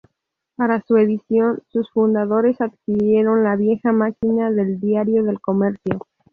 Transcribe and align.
Para 0.55 0.81
su 0.81 0.97
edición, 0.97 1.61
sus 1.67 1.87
fundadores 1.91 2.59
adquirieron 2.59 3.43
la 3.43 3.55
vieja 3.55 3.91
máquina 3.91 4.49
del 4.49 4.79
Diario 4.79 5.21
del 5.21 5.39
Comercio. 5.39 6.07